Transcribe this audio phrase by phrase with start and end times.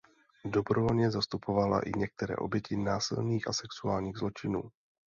[0.45, 4.61] Dobrovolně zastupovala i některé oběti násilných a sexuálních zločinů.